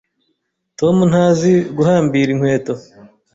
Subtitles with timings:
[0.79, 2.73] Tom ntazi guhambira inkweto.